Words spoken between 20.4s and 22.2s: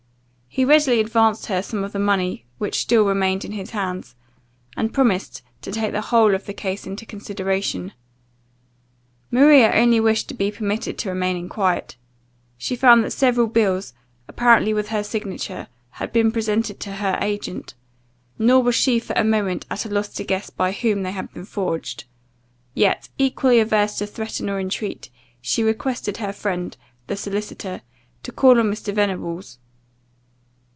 by whom they had been forged;